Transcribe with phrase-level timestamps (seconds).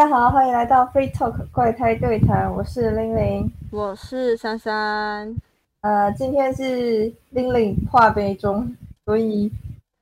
[0.00, 5.36] 大家好，欢迎来到 Free Talk 怪胎对谈，我是玲玲，我是珊珊。
[5.82, 8.74] 呃，今天是玲玲化杯中，
[9.04, 9.52] 所以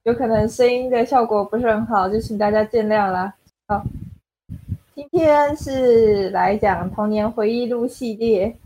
[0.04, 3.34] 有可能声音的效果不是很好，就请大家见谅啦。
[3.66, 3.82] 好，
[4.94, 8.56] 今天是来讲童年回忆录系列，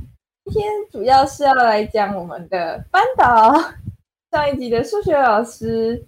[0.45, 3.55] 今天主要是要来讲我们的班导
[4.33, 6.05] 上一集的数学老师，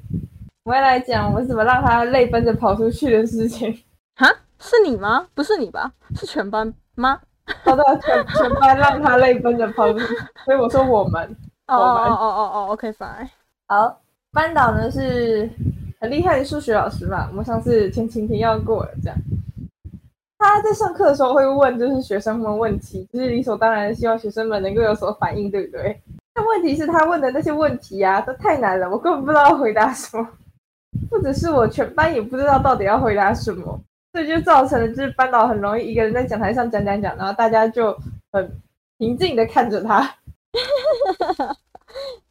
[0.65, 3.75] 我们要来讲我们怎么让他泪奔着跑出去的事情。
[4.17, 4.31] 哈，
[4.65, 5.27] 是你吗？
[5.35, 5.93] 不是你吧？
[6.17, 7.21] 是全班吗？
[7.65, 10.07] 好的，全全班让他泪奔的方式，
[10.47, 11.23] 所以我说我们。
[11.67, 13.29] 哦哦哦哦哦，OK，fine。
[13.69, 14.01] 好，
[14.33, 15.49] 班导呢是
[16.01, 19.19] 很厉害的数学老师嘛，我们上次前情提要过了，这样。
[20.39, 26.03] 他在上课的时候会问，就是学生们问题，就是理所当然的希望学生们能够有所反应，对不对？
[26.33, 30.27] 但问题是，他问的那些问题啊，都太难了，我根本不知道回答什么，
[31.11, 33.79] 或者是我，全班也不知道到底要回答什么。
[34.15, 37.93] 所以就造成了，就是班导很容易一个人在讲台上讲讲讲，然后大家就
[38.31, 38.49] 很
[38.97, 40.09] 平静的看着他。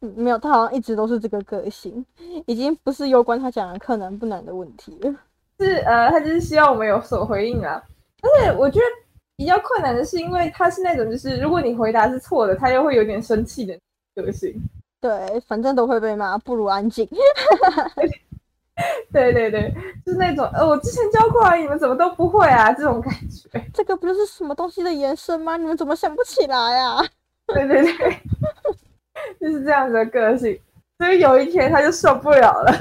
[0.16, 2.02] 没有，他好像一直都是这个个性，
[2.46, 5.14] 已经不是攸关他讲的课难不难的问题了。
[5.60, 7.82] 是呃，他就是希望我们有所回应啊。
[8.22, 8.84] 但是我觉得
[9.36, 13.78] 比较困难的是，因为他是那种就是如果你回答是错的，他又会有点生气的
[14.14, 14.54] 个性。
[15.02, 17.06] 对，反正都会被骂，不如安静。
[19.14, 19.72] 对对对，
[20.04, 22.72] 就是那种呃，我之前教过啊，你们怎么都不会啊？
[22.72, 25.56] 这种感觉，这个不就是什么东西的延伸吗？
[25.56, 26.98] 你们怎么想不起来 呀？
[27.46, 28.18] 对对对，
[29.40, 30.60] 就是这样子的个性。
[30.98, 32.72] 所以有一天他就受不了了，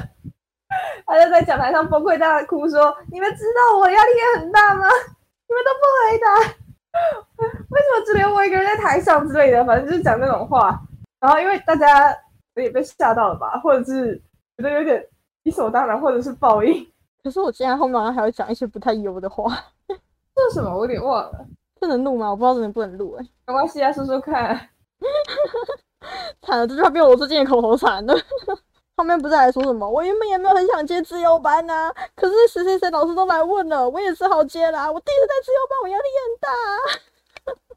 [1.05, 4.87] 他就在讲台上崩溃大哭，说：“你们知道我压力也很大吗？
[5.47, 6.27] 你们都不回答，
[7.69, 9.63] 为什么只留我一个人在台上之类的？
[9.65, 10.81] 反正就是讲那种话。
[11.19, 12.15] 然后因为大家
[12.55, 14.19] 也被吓到了吧，或者是
[14.57, 15.05] 觉得有点。”
[15.43, 16.85] 理所当然，或者是报应。
[17.23, 20.69] 可是我竟然后面还要讲一些不太优的话， 这是什么？
[20.75, 21.45] 我有点忘了。
[21.79, 22.29] 不能录吗？
[22.31, 23.15] 我不知道能不能录。
[23.19, 24.69] 哎，没关系啊，说说看。
[26.41, 28.13] 惨了，这句话被我最近的口头禅了。
[28.95, 29.89] 后面不是还说什么？
[29.89, 34.91] 我原本也没有很想接自由班呐，可是谁谁谁老师都来问了，我也只好接啦。
[34.91, 36.49] 我第一次在自由班，我压力很大。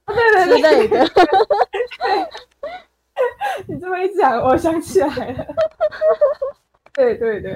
[0.04, 0.14] 啊对
[0.60, 1.08] 对对对。
[3.66, 5.46] 你这么一讲，我想起来了。
[6.96, 7.52] 对对对，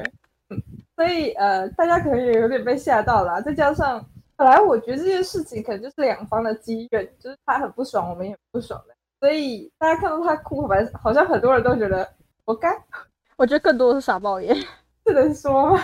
[0.51, 0.63] 嗯
[0.97, 3.41] 所以呃，大家可能也有点被吓到了。
[3.43, 4.05] 再加上
[4.37, 8.95] 本来我觉得这件事情可能就是两方的积怨，就是他很不爽，我们也很不爽的。
[9.19, 12.09] 所以大家看到他哭，反正好像很多人都觉得
[12.45, 12.71] 活该。
[13.37, 14.55] 我觉得更多的是傻抱怨，
[15.05, 15.81] 这能说吗？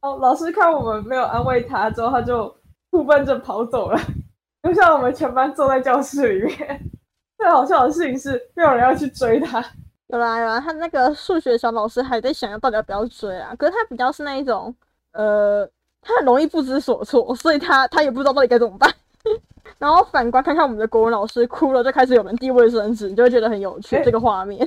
[0.00, 2.54] 哦，老师看我们没有安慰他，之后他就
[2.90, 3.98] 哭奔着跑走了，
[4.62, 6.80] 就像我们全班坐在教室里面。
[7.36, 9.60] 最好笑的事情是，没有人要去追他。
[10.14, 13.52] 有啦有啦，他那个数学小老师还在想要到底要不要追啊？
[13.58, 14.72] 可是他比较是那一种，
[15.12, 15.68] 呃，
[16.00, 18.88] 他很容易不知所措，所以他他也不知道到底该怎么办。
[19.76, 24.64] 然后反观看看我们的国文老师哭了，就开始有人递卫生纸，你就会觉得很有趣这个画面。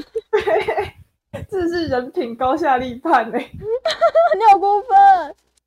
[1.50, 4.90] 这是人品高下立判哎， 你好过分！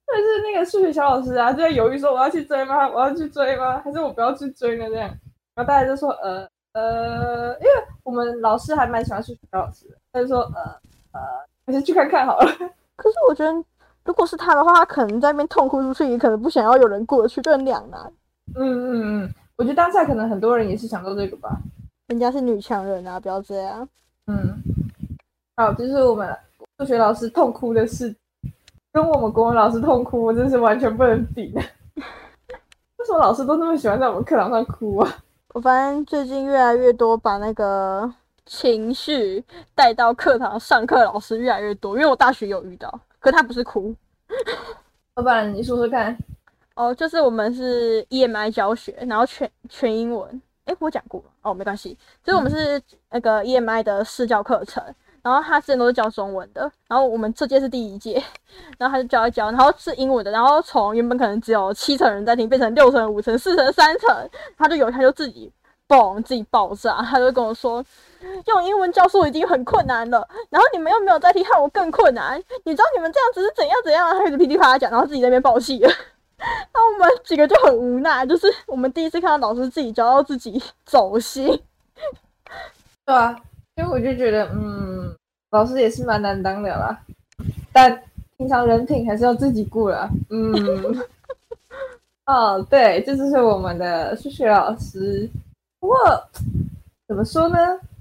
[0.06, 2.86] 但是那个数学小老师啊，就在犹豫说我要去追吗？
[2.86, 3.80] 我要去追吗？
[3.82, 4.84] 还是我不要去追呢？
[4.90, 5.08] 这样，
[5.54, 6.46] 然后大家就说呃。
[6.72, 7.70] 呃，因为
[8.04, 10.62] 我们老师还蛮喜欢数学老师的，他就说，呃
[11.12, 11.20] 呃，
[11.66, 12.46] 还是去看看好了。
[12.96, 13.64] 可是我觉得，
[14.04, 18.00] 如果是他的话，他可能在那边痛哭出去，也可能不想要有人过去，就很两难。
[18.54, 21.60] 嗯嗯嗯，我觉得当下可能很多人也是想到这个吧。
[22.08, 23.88] 人家是女强人啊，不要这样。
[24.26, 24.36] 嗯，
[25.56, 26.36] 好，就是我们
[26.78, 28.14] 数学老师痛哭的事，
[28.92, 31.54] 跟我们国文老师痛哭，真是完全不能比。
[32.96, 35.16] 为什么老师都那么喜欢在我们课堂上哭啊？
[35.52, 38.12] 我发现最近越来越多把那个
[38.46, 39.44] 情绪
[39.74, 41.96] 带到课堂上课，老师越来越多。
[41.96, 43.94] 因为我大学有遇到，可他不是哭。
[45.16, 46.16] 老板，你说说看。
[46.74, 50.40] 哦，就是我们是 EMI 教学，然后全全英文。
[50.66, 51.98] 哎，我讲过哦，没关系。
[52.22, 52.80] 就是我们是
[53.10, 54.82] 那个 EMI 的试教课程。
[55.22, 58.22] 然后他之前都是教中文的，然后我们这届是第一届，
[58.78, 65.52] 然后他就教一教，然后是英文的，然后从原本可能只有七成人在听，变成六成、五成、四成、三成，他就有他就自己
[65.88, 67.84] 嘣自己爆炸，他就跟我说，
[68.46, 72.42] 用英文教书已经很困难了，然后你们又没有在听，害我更困难。
[72.64, 74.10] 你知道你们这样子是怎样怎样？
[74.18, 75.90] 他就噼里啪啦讲，然后自己在那边爆气了。
[76.72, 81.60] 那我们几个就很无奈，就是我们第一次看到老师自己教到自己走心，
[83.04, 83.36] 对啊。
[83.80, 85.16] 因为我就觉得，嗯，
[85.52, 87.00] 老师也是蛮难当的啦，
[87.72, 88.02] 但
[88.36, 90.06] 平常人品还是要自己顾了。
[90.28, 90.52] 嗯，
[92.26, 95.26] 哦，对，这就是我们的数学老师。
[95.78, 95.96] 不过
[97.08, 97.56] 怎么说呢，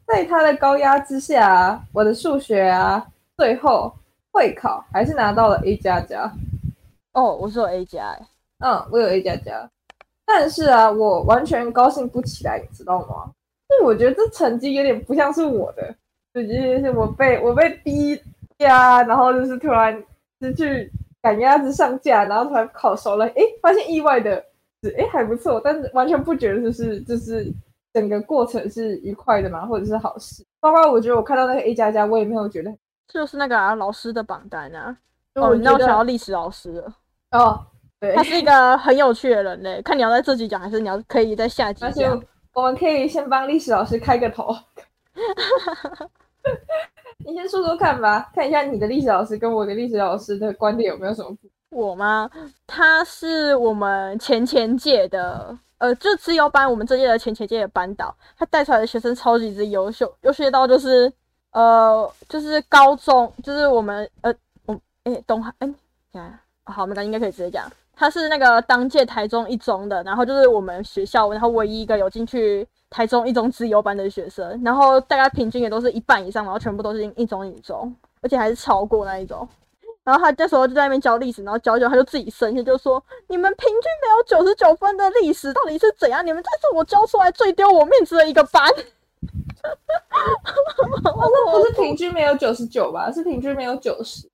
[0.05, 3.93] 在他的高压之下，我的数学啊，最后
[4.33, 6.29] 会考还是拿到了 A 加加。
[7.13, 8.19] 哦，我是有 A 加，
[8.59, 9.69] 嗯，我有 A 加加，
[10.25, 13.31] 但是啊，我完全高兴不起来，你知道吗？
[13.69, 15.95] 因为我觉得这成绩有点不像是我的，
[16.33, 18.19] 就就是我被我被逼
[18.57, 20.03] 呀，然后就是突然
[20.41, 24.43] 失去赶鸭子上架，然后突然考熟了，诶，发现意外的
[24.83, 27.51] 是，诶，还不错，但是完全不觉得就是就是
[27.93, 30.43] 整个过程是愉快的嘛，或者是好事。
[30.59, 32.75] 包括我觉得我看到那个 A 加加，我也没有觉得，
[33.07, 34.97] 就是那个啊老师的榜单啊。
[35.35, 36.93] 哦，你让我我觉得想到历史老师了。
[37.31, 37.65] 哦，
[37.99, 42.21] 对他，是一个很有趣的人嘞，看你要在这集讲，还是你要可以在下集讲？
[42.59, 44.53] 我们可以先帮历史老师开个头。
[47.25, 51.33] 你先说说看吧，看一下你的历史老师跟我的历史老师的观点有没有什么
[51.69, 51.69] 不？
[51.69, 52.29] 我吗？
[52.67, 61.09] 他是我们前前届的，呃，就自由班，我们这届的前前届的班导，他带出来的学生超级之优秀，优秀到就是，
[61.51, 64.33] 呃，就是高中，就是我们，呃，
[64.65, 65.69] 我，哎，东海，哎，
[66.13, 79.45] 呀，好，我们刚应该可以直接讲，他是那个当届台中一中的，然后就是我们学校，然后唯一一个有进去台中一中自由班的学生，然后大概平均也都是一半以上，然后全部都是一中一中，而且还是超过那一种。
[80.05, 86.25] 然后他那时候就在那边教历史，然后教教他就自己生气，就说：“你们平均没有九十九分的历史，到底是怎样？
[86.25, 88.65] 你们这是我教出来最丢我面子的一个班。
[88.71, 88.79] 哦，
[91.03, 93.11] 那不是平均没有九十九吧？
[93.11, 94.25] 是平均没有九十。”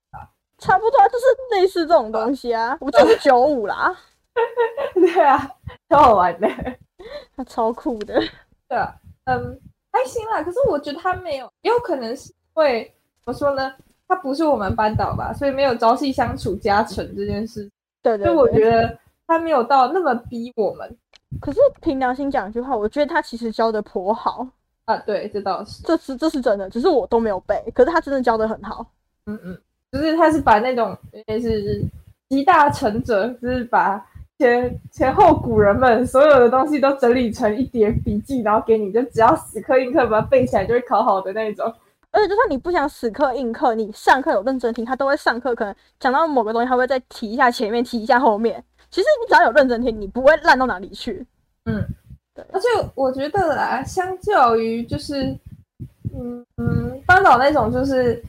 [0.57, 3.95] 差不多啊就是类似这种东西啊， 我就是九五啦，
[4.95, 5.49] 对啊，
[5.89, 6.47] 超好玩的。
[7.35, 8.19] 他 超酷的。
[8.67, 9.59] 对啊，嗯，
[9.91, 10.41] 还行啦。
[10.41, 12.93] 可是我觉得他没有，也有可能是因为
[13.23, 13.73] 怎么说呢？
[14.07, 17.69] 他不是我们班导吧，所以没有朝夕相处加成这件事。
[18.01, 18.47] 对对所以我。
[18.49, 18.97] 觉得
[19.27, 20.97] 他没有到那么逼我们
[21.41, 24.47] 可是凭良心讲一句话，我觉得他其实教的颇好，
[24.85, 24.95] 啊。
[24.99, 25.81] 对，这倒是。
[25.83, 28.85] 这是这是真的，只是我都没有背，可是他真的教的很好。
[29.25, 29.59] 嗯嗯，
[29.95, 30.97] 就是他是把那种
[31.27, 31.81] 也是
[32.29, 34.03] 集大成者，就是把
[34.37, 41.73] 前前后古人们所有的东西都整理成一叠笔记，然后给你，就只要死磕硬磕把它背起来，就会考好的那种。
[42.11, 48.63] 而且就算你不想死课硬课，你上课有认真听，他都会上课可能讲到某个东西，他会再提一下前面，提一下后面。
[48.89, 51.25] 其实你只要有认真听，你不会烂到哪里去。
[51.65, 51.83] 嗯，
[52.33, 55.37] 对而且我觉得啦，相较于就是，
[56.13, 58.23] 嗯嗯，班导那种就是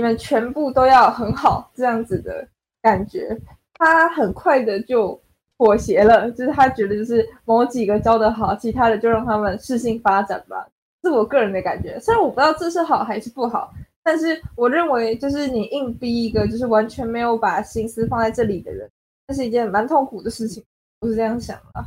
[0.00, 2.48] 你们全部都要很好这样子的
[2.80, 3.38] 感觉，
[3.74, 5.20] 他很快的就
[5.58, 10.66] 妥协了，就是他觉得就是某几个教得好，其他的就让他们适性发展吧，
[11.04, 12.00] 是我个人的感觉。
[12.00, 13.70] 虽然我不知道这是好还是不好，
[14.02, 18.88] 但是我认为就是你硬逼一个就是完全没有把心思放在这里的人，
[19.28, 20.64] 这是一件蛮痛苦的事情，
[21.00, 21.84] 我是这样想的。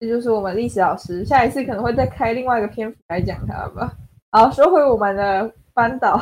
[0.00, 3.92] 这就是我们历史老师，下一次可能会再开另外一个篇幅来讲他吧。
[4.32, 6.20] 好，说回我们的班导，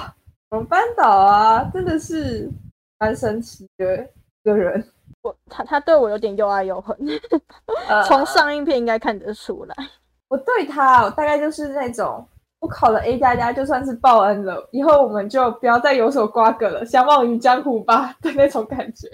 [0.53, 2.47] 我们班导啊，真的是
[2.99, 4.07] 蛮神奇的一
[4.45, 4.87] 个人。
[5.23, 6.95] 我他他对我有点又爱又恨，
[7.89, 9.75] 呃从上映片应该看得出来。
[10.29, 12.23] 我对他，我大概就是那种
[12.61, 19.09] 我考了 A 加加，就算是报恩了，以后我们就不要再有所瓜葛了，相忘于江湖吧的那种感觉。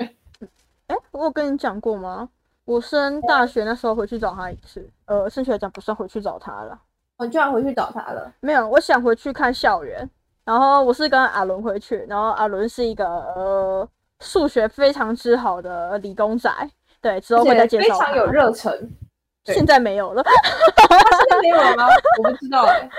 [0.88, 2.28] 哎，我有跟你讲过吗？
[2.64, 6.76] 我升大学那时候回去找他一次，呃，升学讲不算回去找他了，
[7.18, 10.10] 我居然回去找他了，没有，我想回去看校园。
[10.48, 13.86] 然后我是跟阿伦回去，然后阿伦是一个呃
[14.20, 16.50] 数学非常之好的理工仔，
[17.02, 18.06] 对，之后而会再且介绍他。
[18.06, 18.90] 非常有热忱。
[19.44, 20.32] 对现在没有了，他
[21.18, 21.86] 现在没有了吗？
[22.16, 22.90] 我不知道哎、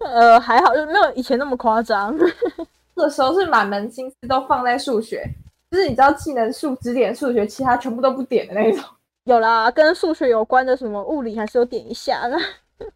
[0.00, 2.12] 呃，还好，就没有以前那么夸张。
[2.96, 5.24] 那个时候是满门心思都放在数学，
[5.70, 8.82] 就是你知道技能数只点数学，其他全部都不点的那种。
[9.22, 12.36] 有啦，跟数学有关的什么物理还是有点一下的，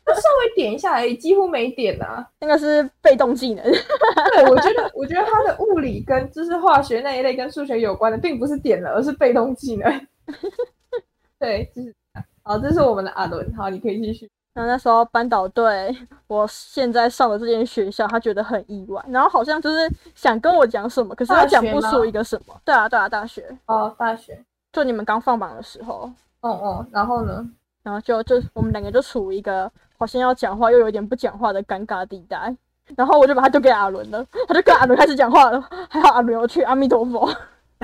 [0.05, 2.27] 他稍微点一下而已，几乎没点啊。
[2.41, 3.65] 那个是被动技能。
[3.65, 10.07] 对，我觉得，我觉得他的物理跟就是化学那一类跟数学有关的，并不是点了，而是被动技能。
[11.39, 13.53] 对，就是这样好，这是我们的阿伦。
[13.55, 14.31] 好，你可以继续。
[14.55, 15.97] 然后那时候班导对
[16.27, 22.55] 我现在上的这间学校，他觉得很意外，然后好像就是想跟我讲什么，可是他讲不出一个什么。
[22.65, 24.39] 对啊，对啊，大学哦，大学。
[24.71, 26.11] 就你们刚放榜的时候，
[26.43, 27.45] 哦哦，然后呢？
[27.83, 32.57] 然后就就我们两个就处于一个好像要讲话又有点不讲话的尴尬地带。
[32.97, 35.61] 然后我就把他丢给阿伦了，他就跟阿伦开始讲话了。
[35.89, 37.33] 还好阿伦有去，阿弥陀佛。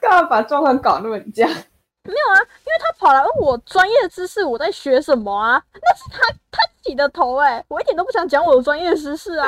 [0.00, 1.48] 干嘛把状况搞那么僵？
[1.48, 5.60] 没有啊，因为他跑来问我专业知识，我在学什么啊？
[5.74, 9.46] 那是他他自己的头哎、我一点都不想讲我的专业知识啊。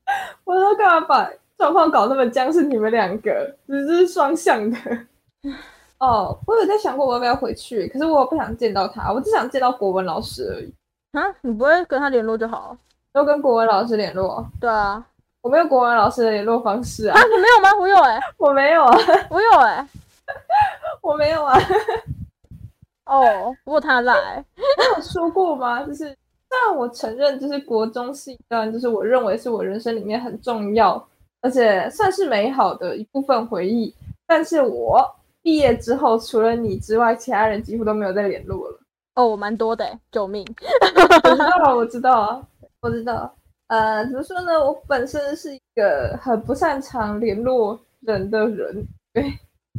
[0.44, 2.50] 我说干嘛把状况搞那么僵？
[2.50, 4.78] 是你们两个，只是双向的。
[5.98, 10.72] 哦，我有在想过我要不要回去，可是我不想见到他，我只想见到国文老师而已。
[11.12, 12.76] 啊，你不会跟他联络就好。
[13.10, 15.04] 都跟国文老师联络，对啊，
[15.40, 17.74] 我没有国文老师的联络方式啊啊，，你没有吗？
[17.80, 18.98] 我有哎、我没有啊，
[19.30, 19.88] 我有哎、
[21.02, 21.58] 我没有啊。
[23.06, 25.82] 哦，不过他来，我有说过吗？
[25.82, 26.14] 就是
[26.48, 31.02] 但我承认，就是国中是一段，就是我认为是我人生里面很重要，
[31.40, 33.92] 而且算是美好的一部分回忆。
[34.26, 35.02] 但是我
[35.48, 38.78] 毕业之后，除了你之外，其他人几乎都没有再联络了。
[39.14, 40.46] 哦，我蛮多的，救命！
[41.24, 42.46] 我知道，我知道，
[42.82, 43.34] 我知道。
[43.68, 44.62] 呃，怎么说呢？
[44.62, 49.32] 我本身是一个很不擅长联络人的人，对，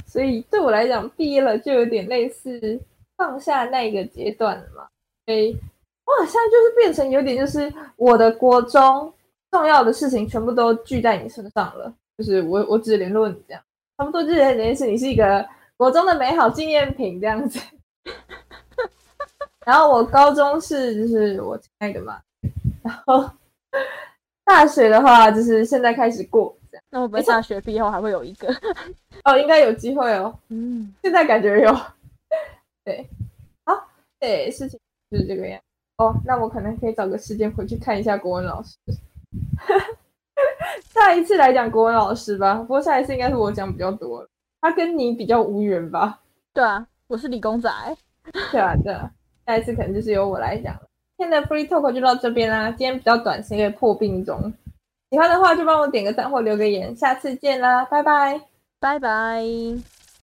[0.08, 2.82] 所以对我来讲，毕业了就有点类似。
[3.16, 4.88] 放下那个阶段了嘛？
[5.28, 5.56] 诶，
[6.04, 9.14] 我好像就是变成有点，就是我的国中
[9.52, 11.94] 重要的事情全部都聚在你身上了。
[12.18, 13.62] 就是我我只联络你这样，
[14.00, 15.46] 差不多就是这件事，你是一个
[15.80, 17.58] 国中的美好纪念品这样子。
[19.66, 22.20] 然后我高中是就是我亲爱的嘛，
[22.84, 23.32] 然后
[24.44, 26.54] 大学的话就是现在开始过。
[26.90, 28.54] 那我们大学毕业后还会有一个？
[29.24, 30.38] 哦，应该有机会哦。
[30.50, 31.74] 嗯，现在感觉有。
[32.84, 33.08] 对，
[33.66, 33.88] 好，
[34.20, 34.78] 对，事情
[35.10, 35.62] 就是这个样。
[35.98, 38.76] 哦，那我可能可以找个时间回去看一下国文老师。
[40.90, 44.30] 下一次来讲国文老师吧，不过下一次应该是我讲比较多了，
[44.62, 46.20] 他跟你比较无缘吧？
[46.54, 47.70] 对啊，我是理工仔。
[48.52, 49.10] 对啊，对啊，
[49.46, 50.82] 下一次可能就是由我来讲了。
[51.18, 54.54] 今天的 free talk 就到这边啦，今天比较短，是因为破病中。
[55.12, 58.40] 喜欢的话就帮我点个赞或留个言，下次见啦，拜拜，
[58.80, 59.99] 拜拜。